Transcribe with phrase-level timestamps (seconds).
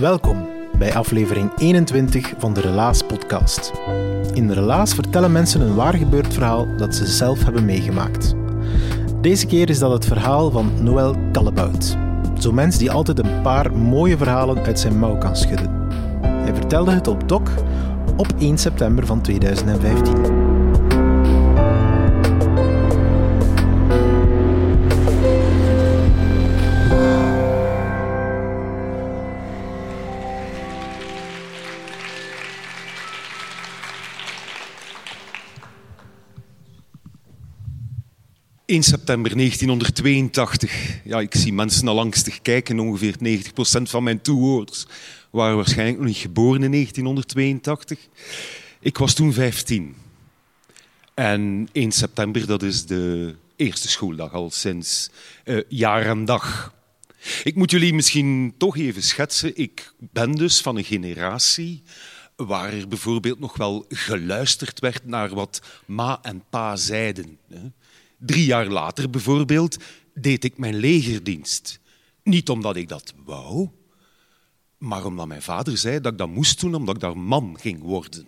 [0.00, 3.72] Welkom bij aflevering 21 van de Relaas podcast.
[4.32, 8.34] In de Relaas vertellen mensen een waar gebeurd verhaal dat ze zelf hebben meegemaakt.
[9.20, 11.96] Deze keer is dat het verhaal van Noël Kallebout.
[12.38, 15.88] Zo'n mens die altijd een paar mooie verhalen uit zijn mouw kan schudden.
[16.22, 17.48] Hij vertelde het op DOC
[18.16, 20.39] op 1 september van 2015.
[38.70, 41.00] In september 1982.
[41.04, 42.78] Ja, ik zie mensen al angstig kijken.
[42.78, 44.86] Ongeveer 90% van mijn toehoorders
[45.30, 47.98] waren waarschijnlijk nog niet geboren in 1982.
[48.80, 49.96] Ik was toen 15.
[51.14, 55.10] En 1 september, dat is de eerste schooldag al sinds
[55.44, 56.74] uh, jaar en dag.
[57.44, 59.56] Ik moet jullie misschien toch even schetsen.
[59.56, 61.82] Ik ben dus van een generatie
[62.36, 67.38] waar er bijvoorbeeld nog wel geluisterd werd naar wat ma en pa zeiden.
[68.20, 69.76] Drie jaar later bijvoorbeeld
[70.14, 71.80] deed ik mijn legerdienst.
[72.22, 73.68] Niet omdat ik dat wou,
[74.78, 77.82] maar omdat mijn vader zei dat ik dat moest doen omdat ik daar man ging
[77.82, 78.26] worden.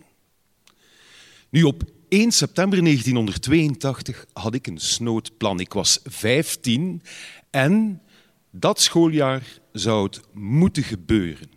[1.49, 5.61] Nu, op 1 september 1982 had ik een snoodplan.
[5.61, 7.03] Ik was 15
[7.51, 8.03] en
[8.51, 11.51] dat schooljaar zou het moeten gebeuren.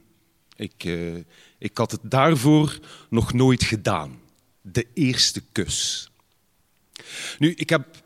[0.56, 1.16] Ik, uh,
[1.58, 2.80] ik had het daarvoor
[3.10, 4.20] nog nooit gedaan.
[4.62, 6.10] De eerste kus.
[7.40, 8.04] Nu, ik heb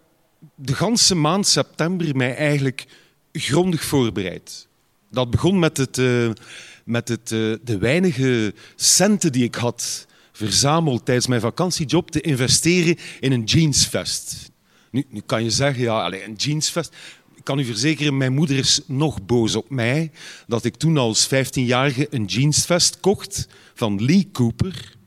[0.56, 2.86] de ganse maand september mij eigenlijk
[3.32, 4.68] grondig voorbereid.
[5.12, 6.32] Dat begon met, het, uh,
[6.86, 12.98] met het, uh, de weinige centen die ik had verzameld tijdens mijn vakantiejob te investeren
[13.20, 14.52] in een jeansvest.
[14.92, 16.96] Nu, nu kan je zeggen, ja, allez, een jeansvest.
[17.36, 20.12] Ik kan u verzekeren, mijn moeder is nog boos op mij
[20.48, 24.98] dat ik toen als 15-jarige een jeansvest kocht van Lee Cooper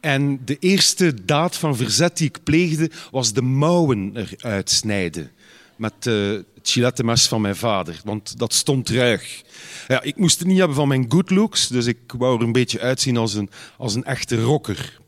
[0.00, 5.30] en de eerste daad van verzet die ik pleegde was de mouwen eruit snijden.
[5.76, 9.42] Met uh, het gilettenmes van mijn vader, want dat stond ruig.
[9.88, 12.52] Ja, ik moest het niet hebben van mijn good looks, dus ik wou er een
[12.52, 14.98] beetje uitzien als een, als een echte rocker.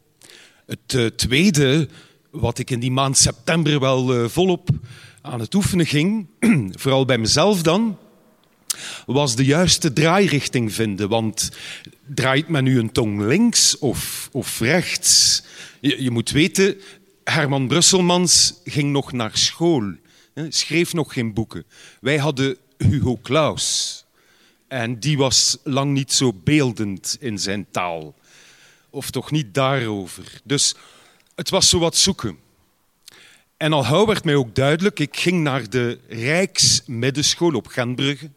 [0.66, 1.88] Het uh, tweede,
[2.30, 4.68] wat ik in die maand september wel uh, volop
[5.22, 6.26] aan het oefenen ging,
[6.80, 7.98] vooral bij mezelf dan,
[9.14, 11.08] was de juiste draairichting vinden.
[11.08, 11.50] Want
[12.06, 15.42] draait men nu een tong links of, of rechts?
[15.80, 16.80] Je, je moet weten,
[17.24, 19.92] Herman Brusselmans ging nog naar school,
[20.48, 21.64] schreef nog geen boeken.
[22.00, 24.04] Wij hadden Hugo Claus.
[24.68, 28.14] En die was lang niet zo beeldend in zijn taal.
[28.90, 30.40] Of toch niet daarover.
[30.44, 30.74] Dus
[31.34, 32.38] het was zo wat zoeken.
[33.56, 38.30] En al gauw werd mij ook duidelijk, ik ging naar de Rijksmiddenschool op Gentbrugge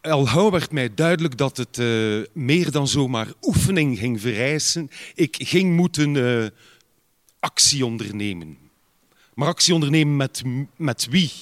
[0.00, 4.90] al werd mij duidelijk dat het uh, meer dan zomaar oefening ging vereisen.
[5.14, 6.46] Ik ging moeten uh,
[7.40, 8.58] actie ondernemen.
[9.34, 10.42] Maar actie ondernemen met,
[10.76, 11.32] met wie?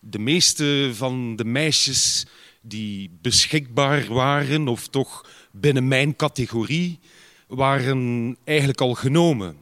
[0.00, 2.26] De meeste van de meisjes
[2.60, 6.98] die beschikbaar waren, of toch binnen mijn categorie,
[7.48, 9.56] waren eigenlijk al genomen.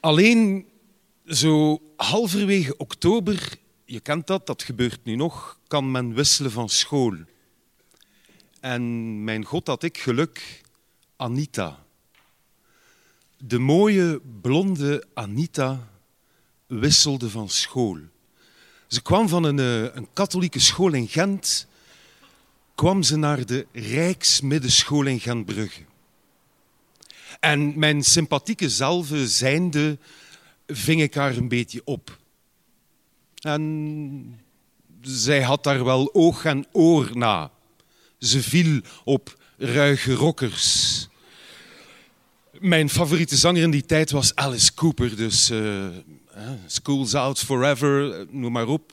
[0.00, 0.66] Alleen
[1.26, 3.58] zo halverwege oktober
[3.90, 7.16] je kent dat, dat gebeurt nu nog, kan men wisselen van school.
[8.60, 10.62] En mijn god had ik geluk,
[11.16, 11.84] Anita.
[13.36, 15.88] De mooie blonde Anita
[16.66, 17.98] wisselde van school.
[18.86, 21.66] Ze kwam van een, eh, een katholieke school in Gent,
[22.74, 25.82] kwam ze naar de Rijksmiddenschool in Gentbrugge.
[27.40, 29.98] En mijn sympathieke zelve zijnde
[30.66, 32.18] ving ik haar een beetje op.
[33.40, 34.40] En
[35.00, 37.50] zij had daar wel oog en oor na.
[38.18, 41.08] Ze viel op ruige rockers.
[42.58, 45.86] Mijn favoriete zanger in die tijd was Alice Cooper, dus uh,
[46.66, 48.92] School's out forever, noem maar op.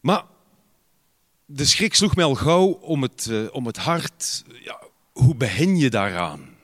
[0.00, 0.24] Maar
[1.46, 4.44] de schrik sloeg mij al gauw om het, uh, om het hart.
[4.64, 4.82] Ja,
[5.12, 6.57] hoe begin je daaraan?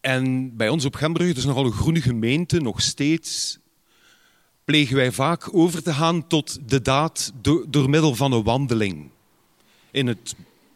[0.00, 3.58] En bij ons op Gembrugge, het is nogal een groene gemeente, nog steeds,
[4.64, 7.32] plegen wij vaak over te gaan tot de daad
[7.68, 9.10] door, middel van een wandeling.
[9.90, 10.34] In het,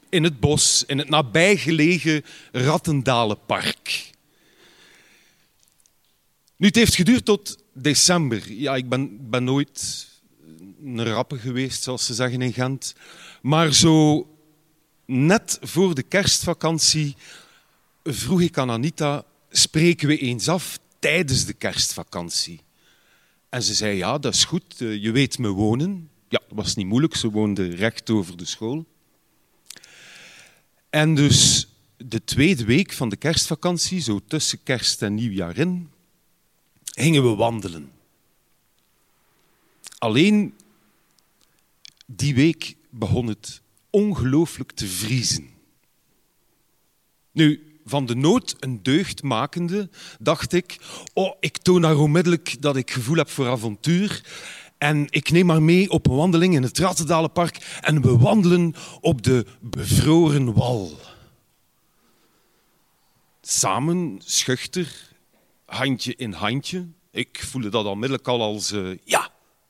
[0.09, 4.11] in het bos, in het nabijgelegen Rattendalenpark.
[6.56, 8.53] Nu, het heeft geduurd tot december.
[8.53, 10.06] Ja, ik ben, ben nooit
[10.85, 12.94] een rappe geweest, zoals ze zeggen in Gent.
[13.43, 14.27] Maar zo
[15.06, 17.17] net voor de kerstvakantie
[18.05, 22.61] vroeg ik aan Anita, spreken we eens af tijdens de kerstvakantie?
[23.49, 26.11] En ze zei, ja, dat is goed, eh, je weet me wonen.
[26.29, 28.85] Ja, dat was niet moeilijk, ze woonde recht over de school.
[30.91, 35.91] En dus de tweede week van de kerstvakantie, zo tussen kerst en nieuwjaar in,
[36.85, 37.93] gingen we wandelen.
[39.99, 40.55] Alleen
[42.06, 43.61] die week begon het
[43.91, 45.49] ongelooflijk te vriezen.
[47.33, 50.79] Nu, van de nood een deugd makende, dacht ik,
[51.13, 54.23] oh, ik toon daar onmiddellijk dat ik gevoel heb voor avontuur.
[54.79, 59.23] En ik neem maar mee op een wandeling in het Rattendalenpark en we wandelen op
[59.23, 60.99] de bevroren wal.
[63.41, 65.13] Samen, schuchter,
[65.65, 66.87] handje in handje.
[67.11, 69.23] Ik voelde dat onmiddellijk al als, uh, ja,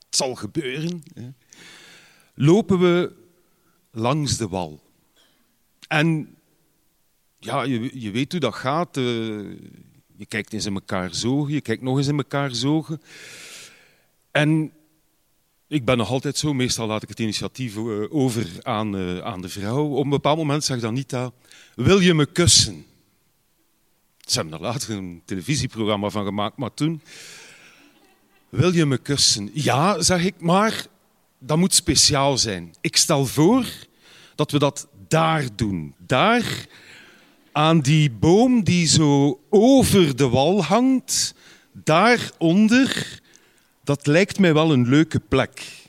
[0.06, 1.02] het zal gebeuren.
[2.34, 3.12] Lopen we
[3.90, 4.82] langs de wal.
[5.88, 6.33] En
[7.44, 8.96] ja, je, je weet hoe dat gaat.
[8.96, 9.04] Uh,
[10.16, 13.02] je kijkt eens in elkaar zogen, je kijkt nog eens in elkaar zogen.
[14.30, 14.72] En
[15.68, 19.40] ik ben nog altijd zo, meestal laat ik het initiatief uh, over aan, uh, aan
[19.40, 19.86] de vrouw.
[19.86, 21.32] Op een bepaald moment zegt Anita,
[21.74, 22.84] wil je me kussen?
[24.18, 27.02] Ze hebben er later een televisieprogramma van gemaakt, maar toen...
[28.48, 29.50] Wil je me kussen?
[29.52, 30.86] Ja, zeg ik, maar
[31.38, 32.74] dat moet speciaal zijn.
[32.80, 33.66] Ik stel voor
[34.34, 35.94] dat we dat daar doen.
[35.98, 36.66] Daar
[37.54, 41.34] aan die boom die zo over de wal hangt,
[41.72, 43.20] daaronder,
[43.84, 45.82] dat lijkt mij wel een leuke plek.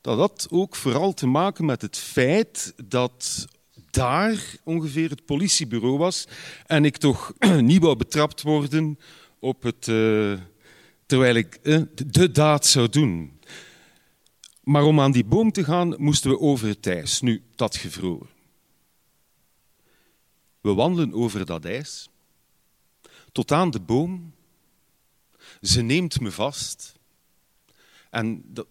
[0.00, 3.46] Dat had ook vooral te maken met het feit dat
[3.90, 6.26] daar ongeveer het politiebureau was
[6.66, 8.98] en ik toch niet wou betrapt worden
[9.38, 10.38] op het, uh,
[11.06, 13.40] terwijl ik uh, de daad zou doen.
[14.62, 17.20] Maar om aan die boom te gaan, moesten we over het ijs.
[17.20, 18.33] Nu, dat gevroren.
[20.64, 22.08] We wandelen over dat ijs,
[23.32, 24.34] tot aan de boom.
[25.62, 26.94] Ze neemt me vast.
[28.10, 28.66] En dat,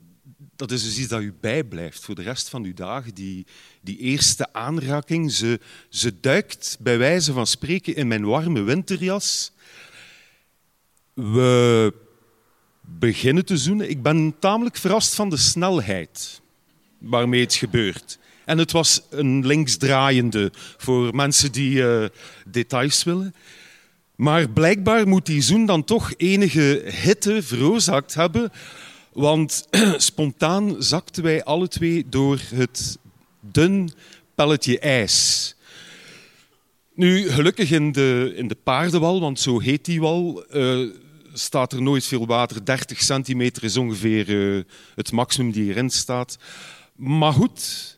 [0.56, 3.45] dat is dus iets dat u bijblijft voor de rest van uw dagen, die,
[3.81, 5.31] die eerste aanraking.
[5.31, 5.60] Ze,
[5.90, 9.51] ze duikt bij wijze van spreken in mijn warme winterjas.
[11.13, 11.94] We
[12.81, 13.90] beginnen te zoenen.
[13.90, 16.42] Ik ben tamelijk verrast van de snelheid
[16.98, 18.19] waarmee het gebeurt.
[18.45, 22.06] En het was een linksdraaiende voor mensen die uh,
[22.45, 23.36] details willen.
[24.16, 28.51] Maar blijkbaar moet die zoen dan toch enige hitte veroorzaakt hebben,
[29.13, 29.68] want
[29.98, 32.98] spontaan zakten wij alle twee door het
[33.40, 33.92] dun
[34.36, 35.56] pelletje ijs.
[36.95, 40.90] Nu, gelukkig in de, in de paardenwal, want zo heet die wal, uh,
[41.34, 42.66] staat er nooit veel water.
[42.66, 44.64] 30 centimeter is ongeveer uh,
[44.95, 46.38] het maximum die erin staat.
[46.95, 47.97] Maar goed,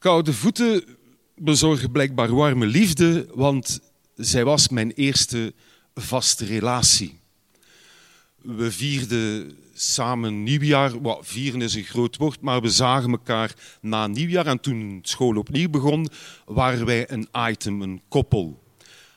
[0.00, 0.84] koude voeten
[1.36, 3.80] bezorgen blijkbaar warme liefde, want
[4.14, 5.54] zij was mijn eerste
[5.94, 7.20] vaste relatie.
[8.36, 10.92] We vierden samen nieuwjaar.
[11.20, 14.46] Vieren is een groot woord, maar we zagen elkaar na nieuwjaar.
[14.46, 16.08] En toen school opnieuw begon,
[16.44, 18.62] waren wij een item, een koppel.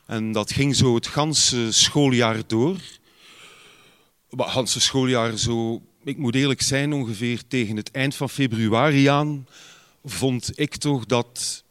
[0.05, 2.77] En dat ging zo het ganse schooljaar door
[4.29, 9.47] het ganse schooljaar zo, ik moet eerlijk zijn, ongeveer tegen het eind van februari aan,
[10.03, 11.63] vond ik toch dat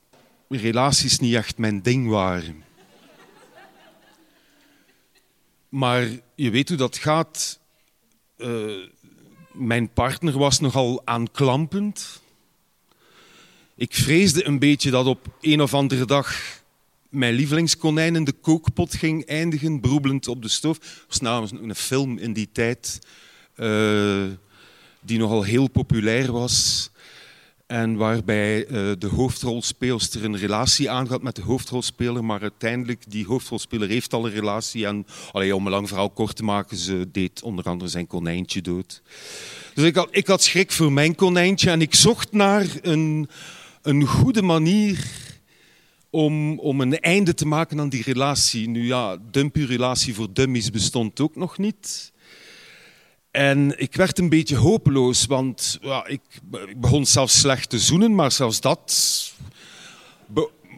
[0.48, 2.64] relaties niet echt mijn ding waren.
[5.68, 7.60] Maar je weet hoe dat gaat.
[8.38, 8.86] Uh,
[9.52, 12.20] mijn partner was nogal aanklampend.
[13.74, 16.60] Ik vreesde een beetje dat op een of andere dag
[17.08, 20.78] mijn lievelingskonijn in de kookpot ging eindigen, broebelend op de stoof.
[20.78, 22.98] Dat was namens een film in die tijd
[23.56, 24.24] uh,
[25.00, 26.90] die nogal heel populair was.
[27.72, 33.88] En waarbij uh, de hoofdrolspeelster een relatie aangaat met de hoofdrolspeler, maar uiteindelijk die hoofdrolspeler
[33.88, 37.42] heeft al een relatie en allee, om een lang verhaal kort te maken, ze deed
[37.42, 39.02] onder andere zijn konijntje dood.
[39.74, 43.28] Dus ik had, ik had schrik voor mijn konijntje en ik zocht naar een,
[43.82, 45.06] een goede manier
[46.10, 48.68] om, om een einde te maken aan die relatie.
[48.68, 52.12] Nu ja, dumpy-relatie voor dummies bestond ook nog niet.
[53.32, 56.20] En ik werd een beetje hopeloos, want ja, ik,
[56.76, 59.32] begon zelfs slecht te zoenen, maar zelfs dat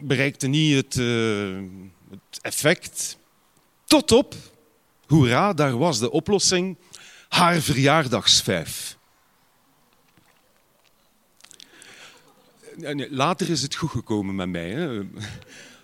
[0.01, 1.63] bereikte niet het, uh,
[2.09, 3.17] het effect.
[3.85, 4.35] Tot op,
[5.07, 6.77] hoera, daar was de oplossing,
[7.29, 8.97] haar verjaardagsvijf.
[13.09, 14.69] Later is het goed gekomen met mij.
[14.69, 15.01] Hè.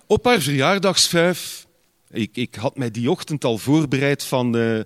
[0.05, 1.67] Op haar verjaardagsvijf,
[2.11, 4.55] ik, ik had mij die ochtend al voorbereid van...
[4.55, 4.79] Uh,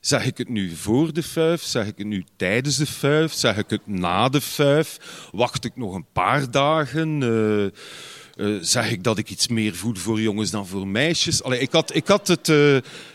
[0.00, 1.62] zeg ik het nu voor de vijf?
[1.62, 3.32] Zeg ik het nu tijdens de vijf?
[3.32, 4.98] Zeg ik het na de vijf?
[5.32, 7.20] Wacht ik nog een paar dagen?
[7.20, 7.62] Uh,
[8.36, 11.42] uh, zeg ik dat ik iets meer voel voor jongens dan voor meisjes?
[11.42, 12.46] Allee, ik, had, ik had het,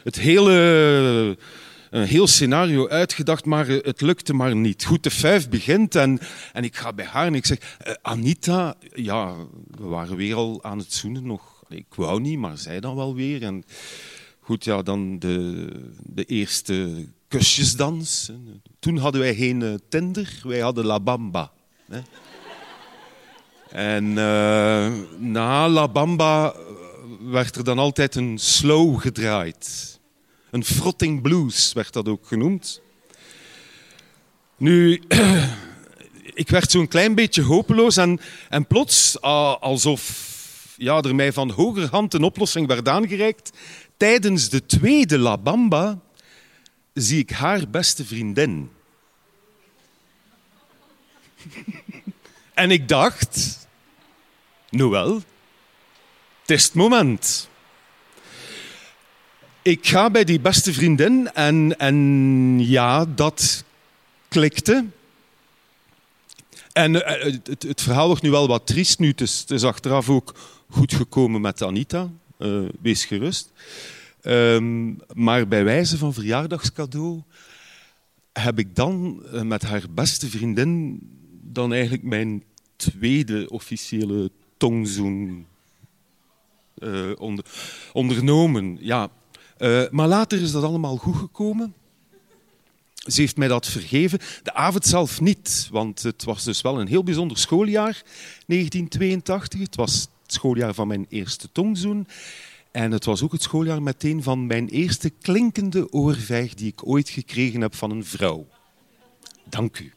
[0.03, 1.37] het hele
[1.89, 4.85] een heel scenario uitgedacht, maar het lukte maar niet.
[4.85, 6.19] Goed, de vijf begint en,
[6.53, 7.77] en ik ga bij haar en ik zeg...
[8.01, 9.35] Anita, ja,
[9.71, 11.60] we waren weer al aan het zoenen nog.
[11.71, 13.43] Ik wou niet, maar zij dan wel weer.
[13.43, 13.63] En
[14.39, 15.67] goed, ja, dan de,
[16.03, 18.31] de eerste kusjesdans.
[18.79, 21.51] Toen hadden wij geen uh, Tinder, wij hadden La Bamba.
[21.89, 22.01] Hè.
[23.69, 26.55] En uh, na La Bamba
[27.19, 29.99] werd er dan altijd een slow gedraaid.
[30.49, 32.81] Een frotting blues werd dat ook genoemd.
[34.57, 35.01] Nu,
[36.33, 40.30] ik werd zo'n klein beetje hopeloos en, en plots, alsof
[40.81, 43.51] ja, er mij van hogerhand een oplossing werd aangereikt,
[43.97, 45.99] tijdens de tweede La Bamba
[46.93, 48.71] zie ik haar beste vriendin.
[52.53, 53.67] en ik dacht,
[54.69, 55.15] Noël,
[56.41, 57.49] het is het moment.
[59.61, 63.63] Ik ga bij die beste vriendin en, en ja, dat
[64.27, 64.85] klikte.
[66.73, 69.07] En eh, het, het, verhaal wordt nu wel wat triest nu.
[69.07, 70.35] Het is, het is achteraf ook
[70.69, 72.09] goed gekomen met Anita.
[72.39, 73.51] Uh, wees gerust.
[74.23, 77.21] Um, maar bij wijze van verjaardagscadeau
[78.33, 80.99] heb ik dan met haar beste vriendin
[81.41, 82.43] dan eigenlijk mijn
[82.75, 85.45] tweede officiële tongzoen
[87.17, 87.45] onder,
[87.93, 88.77] ondernomen.
[88.79, 89.09] Ja,
[89.91, 91.73] maar later is dat allemaal goed gekomen.
[93.07, 94.19] Ze heeft mij dat vergeven.
[94.43, 98.01] De avond zelf niet, want het was dus wel een heel bijzonder schooljaar,
[98.45, 99.59] 1982.
[99.59, 102.07] Het was het schooljaar van mijn eerste tongzoen.
[102.71, 107.09] En het was ook het schooljaar meteen van mijn eerste klinkende oorvijg die ik ooit
[107.09, 108.47] gekregen heb van een vrouw.
[109.49, 109.93] Dank u.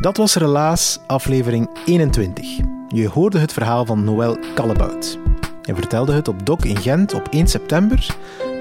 [0.00, 2.46] Dat was Relaas, aflevering 21.
[2.88, 5.18] Je hoorde het verhaal van Noël Kallebout.
[5.62, 8.16] Hij vertelde het op Doc in Gent op 1 september,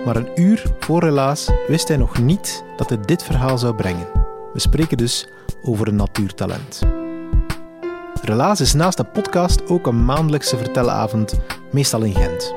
[0.06, 4.08] maar een uur voor Relaas wist hij nog niet dat het dit verhaal zou brengen.
[4.54, 5.28] We spreken dus
[5.62, 6.82] over een natuurtalent.
[8.22, 11.40] Relaas is naast de podcast ook een maandelijkse vertelavond,
[11.72, 12.54] meestal in Gent.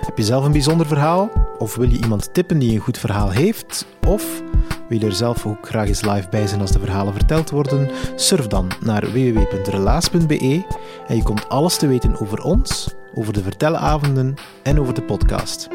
[0.00, 1.49] Heb je zelf een bijzonder verhaal?
[1.60, 3.86] Of wil je iemand tippen die een goed verhaal heeft?
[4.06, 4.42] Of
[4.88, 7.90] wil je er zelf ook graag eens live bij zijn als de verhalen verteld worden?
[8.16, 10.64] Surf dan naar www.relaas.be
[11.06, 15.68] en je komt alles te weten over ons, over de vertelavonden en over de podcast.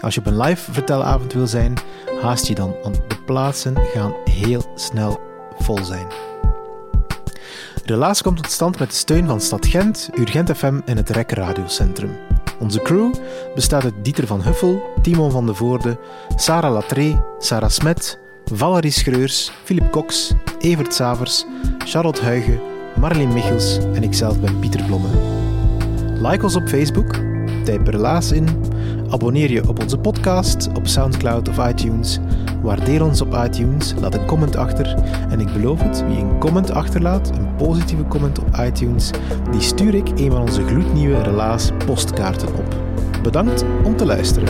[0.00, 1.74] Als je op een live vertelavond wil zijn,
[2.20, 5.20] haast je dan, want de plaatsen gaan heel snel
[5.58, 6.06] vol zijn.
[7.84, 11.30] Relaas komt tot stand met de steun van Stad Gent, Urgent FM en het REC
[11.30, 12.31] Radiocentrum.
[12.62, 13.14] Onze crew
[13.54, 15.98] bestaat uit Dieter van Huffel, Timon van de Voorde,
[16.36, 21.44] Sarah Latré, Sarah Smet, Valerie Schreurs, Philip Cox, Evert Savers,
[21.78, 22.60] Charlotte Huigen,
[23.00, 25.08] Marleen Michels en ikzelf ben Pieter Blomme.
[26.28, 27.18] Like ons op Facebook,
[27.64, 28.48] type Relaas in,
[29.10, 32.18] abonneer je op onze podcast op Soundcloud of iTunes,
[32.62, 34.94] waardeer ons op iTunes, laat een comment achter
[35.30, 39.10] en ik beloof het, wie een comment achterlaat, een positieve comment op iTunes,
[39.50, 42.76] die stuur ik een van onze gloednieuwe Relaas postkaarten op.
[43.22, 44.48] Bedankt om te luisteren.